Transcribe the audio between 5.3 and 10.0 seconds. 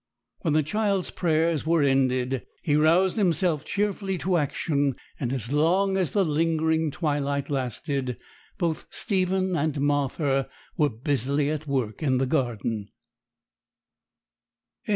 as long as the lingering twilight lasted, both Stephen and